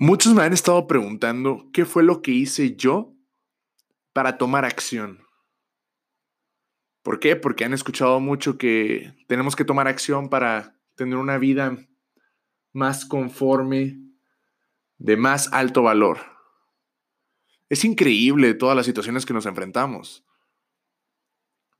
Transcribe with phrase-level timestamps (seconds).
[0.00, 3.16] Muchos me han estado preguntando qué fue lo que hice yo
[4.12, 5.26] para tomar acción.
[7.02, 7.34] ¿Por qué?
[7.34, 11.76] Porque han escuchado mucho que tenemos que tomar acción para tener una vida
[12.72, 13.98] más conforme,
[14.98, 16.20] de más alto valor.
[17.68, 20.24] Es increíble todas las situaciones que nos enfrentamos.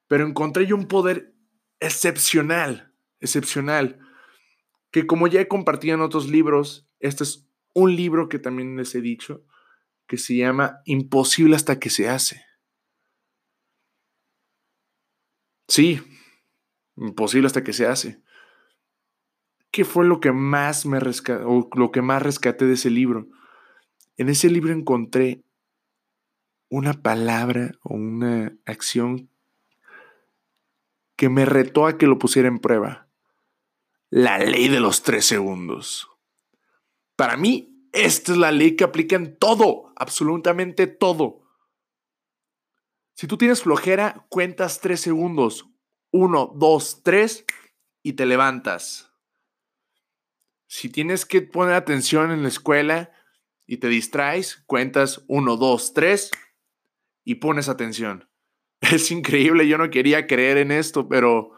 [0.08, 1.36] Pero encontré yo un poder
[1.78, 4.00] excepcional, excepcional,
[4.90, 7.47] que como ya he compartido en otros libros, este es
[7.78, 9.44] un libro que también les he dicho,
[10.06, 12.44] que se llama Imposible hasta que se hace.
[15.68, 16.00] Sí,
[16.96, 18.22] imposible hasta que se hace.
[19.70, 23.28] ¿Qué fue lo que más me o lo que más rescaté de ese libro?
[24.16, 25.42] En ese libro encontré
[26.70, 29.28] una palabra o una acción
[31.16, 33.08] que me retó a que lo pusiera en prueba.
[34.10, 36.08] La ley de los tres segundos.
[37.18, 41.42] Para mí, esta es la ley que aplica en todo, absolutamente todo.
[43.14, 45.68] Si tú tienes flojera, cuentas tres segundos.
[46.12, 47.44] Uno, dos, tres
[48.04, 49.12] y te levantas.
[50.68, 53.10] Si tienes que poner atención en la escuela
[53.66, 56.30] y te distraes, cuentas uno, dos, tres
[57.24, 58.30] y pones atención.
[58.80, 61.50] Es increíble, yo no quería creer en esto, pero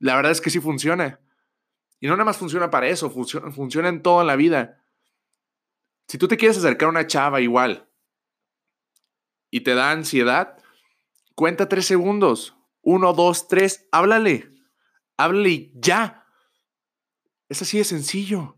[0.00, 1.18] la verdad es que sí funciona.
[1.98, 4.77] Y no nada más funciona para eso, funciona, funciona en toda la vida.
[6.08, 7.86] Si tú te quieres acercar a una chava igual
[9.50, 10.56] y te da ansiedad,
[11.34, 12.56] cuenta tres segundos.
[12.80, 14.50] Uno, dos, tres, háblale.
[15.18, 16.26] Háblale ya.
[17.50, 18.56] Es así de sencillo.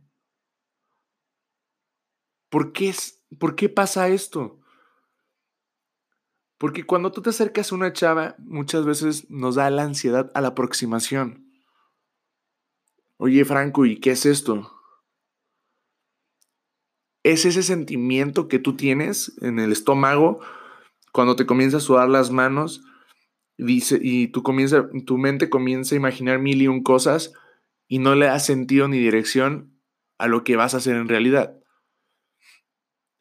[2.48, 4.60] ¿Por qué, es, ¿Por qué pasa esto?
[6.56, 10.40] Porque cuando tú te acercas a una chava, muchas veces nos da la ansiedad a
[10.40, 11.50] la aproximación.
[13.16, 14.79] Oye, Franco, ¿y qué es esto?
[17.22, 20.40] Es ese sentimiento que tú tienes en el estómago
[21.12, 22.82] cuando te comienza a sudar las manos
[23.58, 27.32] dice, y tú comienza, tu mente comienza a imaginar mil y un cosas
[27.88, 29.78] y no le das sentido ni dirección
[30.18, 31.56] a lo que vas a hacer en realidad.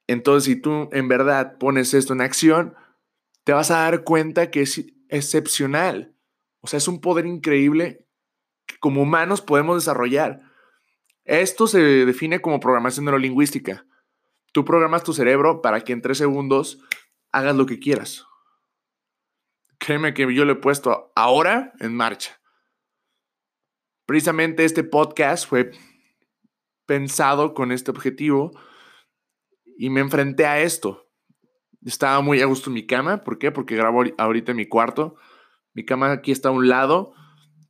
[0.08, 2.74] Entonces, si tú en verdad pones esto en acción,
[3.44, 6.16] te vas a dar cuenta que es excepcional.
[6.62, 8.06] O sea, es un poder increíble
[8.66, 10.42] que como humanos podemos desarrollar.
[11.26, 13.86] Esto se define como programación neurolingüística.
[14.60, 16.84] Tú programas tu cerebro para que en tres segundos
[17.32, 18.26] hagas lo que quieras.
[19.78, 22.42] Créeme que yo lo he puesto ahora en marcha.
[24.06, 25.72] Precisamente este podcast fue
[26.86, 28.52] pensado con este objetivo
[29.78, 31.08] y me enfrenté a esto.
[31.86, 33.24] Estaba muy a gusto en mi cama.
[33.24, 33.54] ¿Por qué?
[33.54, 35.16] Porque grabo ahorita en mi cuarto.
[35.74, 37.14] Mi cama aquí está a un lado.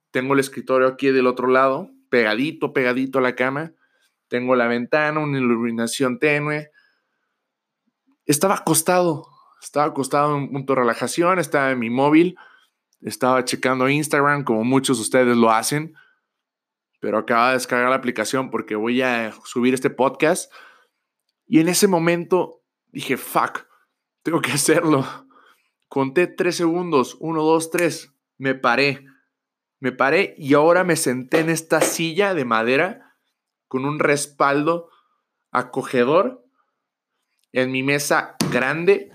[0.09, 3.73] Tengo el escritorio aquí del otro lado, pegadito, pegadito a la cama.
[4.28, 6.72] Tengo la ventana, una iluminación tenue.
[8.29, 9.28] Estaba acostado,
[9.59, 12.38] estaba acostado en un punto de relajación, estaba en mi móvil,
[13.01, 15.95] estaba checando Instagram como muchos de ustedes lo hacen,
[17.00, 20.53] pero acaba de descargar la aplicación porque voy a subir este podcast.
[21.47, 23.66] Y en ese momento dije, fuck,
[24.22, 25.07] tengo que hacerlo.
[25.88, 29.07] Conté tres segundos, uno, dos, tres, me paré.
[29.79, 33.16] Me paré y ahora me senté en esta silla de madera
[33.67, 34.91] con un respaldo
[35.50, 36.47] acogedor
[37.51, 39.11] en mi mesa grande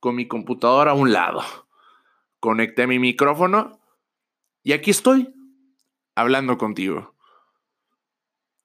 [0.00, 1.42] con mi computadora a un lado.
[2.40, 3.80] Conecté mi micrófono
[4.62, 5.32] y aquí estoy
[6.14, 7.14] hablando contigo.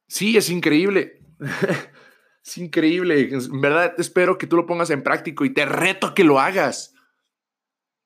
[0.08, 1.22] Sí, es increíble.
[2.44, 3.30] es increíble.
[3.32, 6.40] En verdad espero que tú lo pongas en práctico y te reto a que lo
[6.40, 6.96] hagas.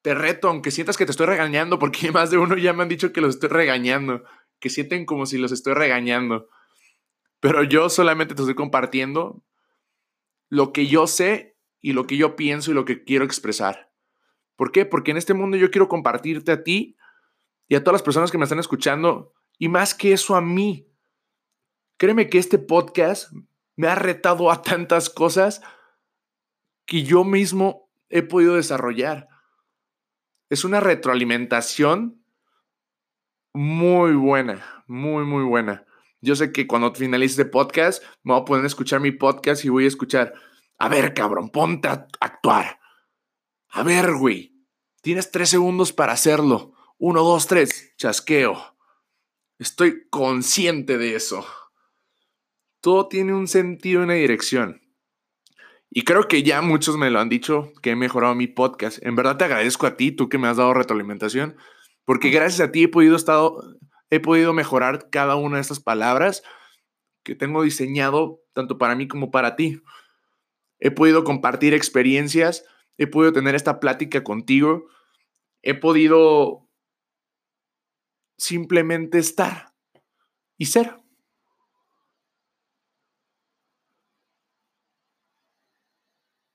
[0.02, 2.90] Te reto, aunque sientas que te estoy regañando, porque más de uno ya me han
[2.90, 4.24] dicho que los estoy regañando,
[4.60, 6.50] que sienten como si los estoy regañando.
[7.40, 9.44] Pero yo solamente te estoy compartiendo
[10.50, 13.92] lo que yo sé y lo que yo pienso y lo que quiero expresar.
[14.56, 14.86] ¿Por qué?
[14.86, 16.98] Porque en este mundo yo quiero compartirte a ti
[17.68, 20.88] y a todas las personas que me están escuchando y más que eso a mí.
[21.98, 23.32] Créeme que este podcast
[23.76, 25.62] me ha retado a tantas cosas
[26.86, 29.28] que yo mismo he podido desarrollar.
[30.50, 32.24] Es una retroalimentación
[33.54, 35.85] muy buena, muy, muy buena.
[36.26, 39.64] Yo sé que cuando finalice este podcast, me voy a poner a escuchar mi podcast
[39.64, 40.34] y voy a escuchar,
[40.80, 42.80] a ver, cabrón, ponte a actuar.
[43.70, 44.56] A ver, güey,
[45.04, 46.74] tienes tres segundos para hacerlo.
[46.98, 48.58] Uno, dos, tres, chasqueo.
[49.60, 51.46] Estoy consciente de eso.
[52.82, 54.82] Todo tiene un sentido y una dirección.
[55.92, 58.98] Y creo que ya muchos me lo han dicho que he mejorado mi podcast.
[59.06, 61.56] En verdad te agradezco a ti, tú que me has dado retroalimentación,
[62.04, 63.62] porque gracias a ti he podido estado
[64.10, 66.44] he podido mejorar cada una de estas palabras
[67.24, 69.82] que tengo diseñado tanto para mí como para ti.
[70.80, 72.66] he podido compartir experiencias,
[72.98, 74.88] he podido tener esta plática contigo,
[75.62, 76.70] he podido
[78.38, 79.74] simplemente estar
[80.58, 80.98] y ser.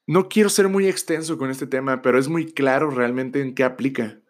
[0.06, 3.64] No quiero ser muy extenso con este tema, pero es muy claro realmente en qué
[3.64, 4.20] aplica.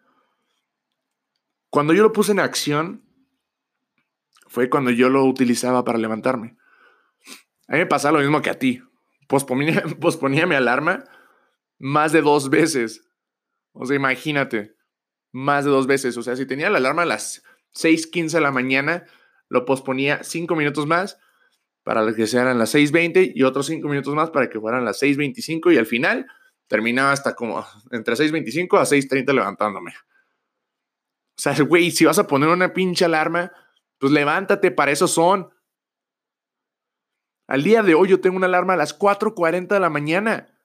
[1.71, 3.03] Cuando yo lo puse en acción,
[4.51, 6.57] fue cuando yo lo utilizaba para levantarme.
[7.69, 8.83] A mí me pasa lo mismo que a ti.
[9.29, 11.05] Posponía, posponía mi alarma
[11.79, 13.07] más de dos veces.
[13.71, 14.75] O sea, imagínate,
[15.31, 16.17] más de dos veces.
[16.17, 17.43] O sea, si tenía la alarma a las
[17.73, 19.05] 6:15 de la mañana,
[19.47, 21.17] lo posponía cinco minutos más
[21.83, 25.71] para que sean las 6:20 y otros cinco minutos más para que fueran las 6:25
[25.71, 26.27] y al final
[26.67, 29.93] terminaba hasta como entre 6:25 a 6:30 levantándome.
[31.37, 33.53] O sea, güey, si vas a poner una pinche alarma,
[34.01, 35.53] pues levántate, para eso son.
[37.47, 40.59] Al día de hoy yo tengo una alarma a las 4.40 de la mañana.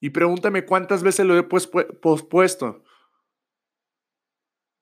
[0.00, 2.82] Y pregúntame cuántas veces lo he pospuesto.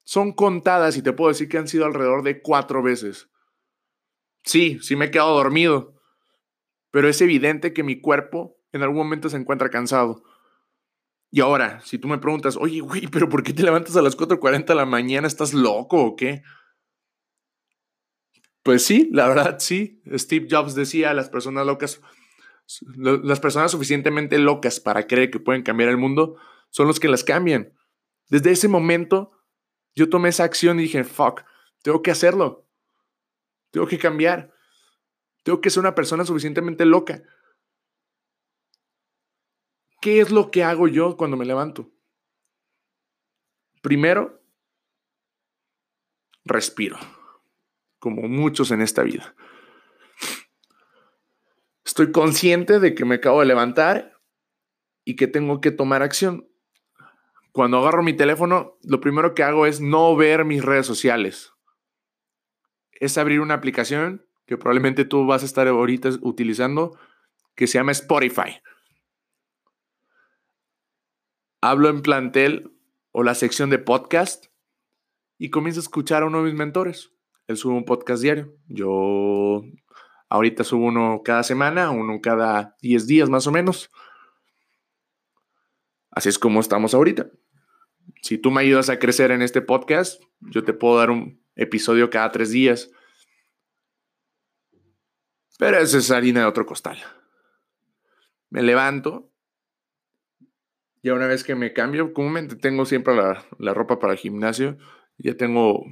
[0.04, 3.28] Son contadas y te puedo decir que han sido alrededor de cuatro veces.
[4.42, 6.00] Sí, sí me he quedado dormido.
[6.90, 10.24] Pero es evidente que mi cuerpo en algún momento se encuentra cansado.
[11.30, 14.16] Y ahora, si tú me preguntas, oye, güey, pero ¿por qué te levantas a las
[14.16, 15.26] 4.40 de la mañana?
[15.26, 16.42] ¿Estás loco o qué?
[18.62, 20.02] Pues sí, la verdad sí.
[20.14, 22.00] Steve Jobs decía, las personas locas,
[22.96, 26.36] las personas suficientemente locas para creer que pueden cambiar el mundo
[26.70, 27.72] son los que las cambian.
[28.28, 29.32] Desde ese momento,
[29.94, 31.42] yo tomé esa acción y dije, fuck,
[31.82, 32.66] tengo que hacerlo.
[33.70, 34.52] Tengo que cambiar.
[35.42, 37.22] Tengo que ser una persona suficientemente loca.
[40.00, 41.90] ¿Qué es lo que hago yo cuando me levanto?
[43.82, 44.42] Primero,
[46.44, 46.98] respiro,
[48.02, 49.34] como muchos en esta vida.
[51.84, 54.19] Estoy consciente de que me acabo de levantar
[55.04, 56.49] y que tengo que tomar acción.
[57.52, 61.52] Cuando agarro mi teléfono, lo primero que hago es no ver mis redes sociales.
[62.93, 66.98] Es abrir una aplicación que probablemente tú vas a estar ahorita utilizando
[67.55, 68.60] que se llama Spotify
[71.62, 72.76] hablo en plantel
[73.12, 74.46] o la sección de podcast
[75.38, 77.12] y comienzo a escuchar a uno de mis mentores.
[77.46, 78.54] Él sube un podcast diario.
[78.68, 79.62] Yo
[80.28, 83.90] ahorita subo uno cada semana, uno cada 10 días más o menos.
[86.10, 87.30] Así es como estamos ahorita.
[88.22, 92.10] Si tú me ayudas a crecer en este podcast, yo te puedo dar un episodio
[92.10, 92.90] cada tres días.
[95.58, 96.98] Pero esa es harina de otro costal.
[98.50, 99.32] Me levanto,
[101.02, 104.78] ya una vez que me cambio, comúnmente tengo siempre la, ropa para el gimnasio.
[105.18, 105.84] Ya tengo.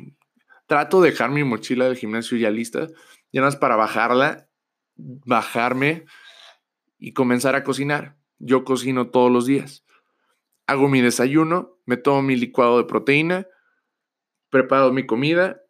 [0.70, 2.86] Trato de dejar mi mochila del gimnasio ya lista.
[3.32, 4.48] Ya más para bajarla,
[4.94, 6.04] bajarme
[6.96, 8.16] y comenzar a cocinar.
[8.38, 9.84] Yo cocino todos los días.
[10.68, 13.48] Hago mi desayuno, me tomo mi licuado de proteína,
[14.48, 15.60] preparo mi comida,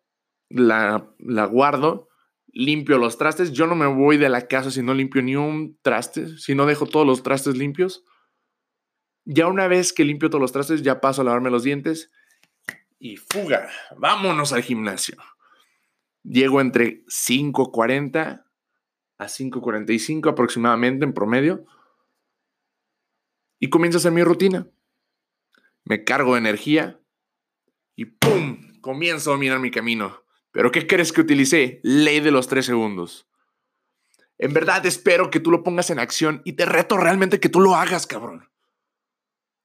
[0.51, 2.11] la, la guardo,
[2.49, 3.53] limpio los trastes.
[3.53, 6.67] Yo no me voy de la casa si no limpio ni un traste, si no
[6.67, 8.05] dejo todos los trastes limpios.
[9.25, 12.11] Ya una vez que limpio todos los trastes, ya paso a lavarme los dientes
[13.01, 15.17] y fuga, vámonos al gimnasio.
[16.23, 18.45] Llego entre 5.40
[19.19, 21.65] a 5.45 aproximadamente en promedio
[23.59, 24.69] y comienzo a hacer mi rutina.
[25.85, 27.01] Me cargo de energía
[27.97, 28.79] y ¡pum!
[28.81, 30.23] Comienzo a dominar mi camino.
[30.53, 31.81] ¿Pero qué crees que utilicé?
[31.83, 33.27] Ley de los tres segundos.
[34.39, 37.61] En verdad espero que tú lo pongas en acción y te reto realmente que tú
[37.61, 38.51] lo hagas, cabrón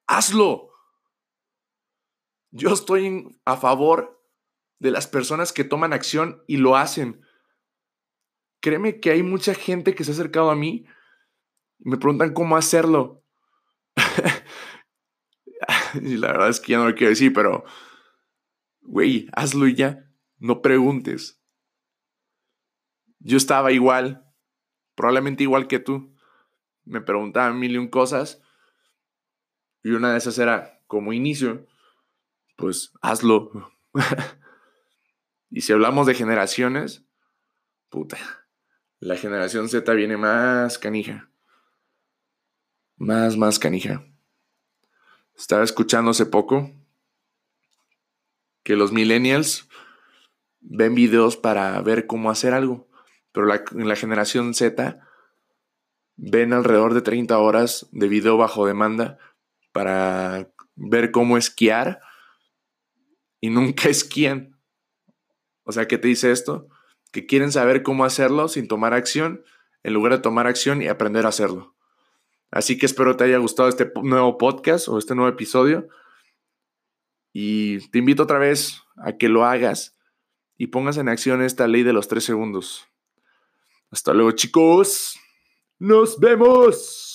[0.08, 0.72] hazlo.
[2.58, 4.26] Yo estoy a favor
[4.80, 7.20] de las personas que toman acción y lo hacen.
[8.62, 10.86] Créeme que hay mucha gente que se ha acercado a mí
[11.80, 13.26] y me preguntan cómo hacerlo.
[16.02, 17.66] y la verdad es que ya no lo quiero decir, pero,
[18.84, 20.10] güey, hazlo y ya.
[20.38, 21.44] No preguntes.
[23.20, 24.32] Yo estaba igual,
[24.96, 26.16] probablemente igual que tú.
[26.86, 28.42] Me preguntaban mil y un cosas
[29.84, 31.68] y una de esas era, como inicio,
[32.56, 33.72] pues hazlo.
[35.50, 37.04] y si hablamos de generaciones,
[37.90, 38.18] puta,
[39.00, 41.30] la generación Z viene más canija.
[42.98, 44.06] Más, más canija.
[45.36, 46.72] Estaba escuchando hace poco
[48.64, 49.68] que los millennials
[50.62, 52.88] ven videos para ver cómo hacer algo,
[53.32, 55.00] pero la, la generación Z
[56.16, 59.20] ven alrededor de 30 horas de video bajo demanda
[59.72, 62.02] para ver cómo esquiar
[63.46, 64.58] y nunca esquían.
[65.64, 66.68] O sea, ¿qué te dice esto?
[67.12, 69.44] Que quieren saber cómo hacerlo sin tomar acción,
[69.84, 71.76] en lugar de tomar acción y aprender a hacerlo.
[72.52, 75.88] Así que espero te haya gustado este nuevo podcast o este nuevo episodio.
[77.34, 79.96] Y te invito otra vez a que lo hagas
[80.58, 82.88] y pongas en acción esta ley de los tres segundos.
[83.92, 85.20] Hasta luego chicos.
[85.78, 87.15] Nos vemos.